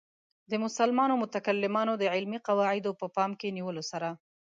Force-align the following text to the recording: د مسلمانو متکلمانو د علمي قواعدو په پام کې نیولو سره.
د 0.51 0.53
مسلمانو 0.65 1.13
متکلمانو 1.23 1.93
د 1.97 2.03
علمي 2.13 2.39
قواعدو 2.47 2.91
په 3.01 3.05
پام 3.15 3.31
کې 3.39 3.55
نیولو 3.57 3.83
سره. 3.91 4.09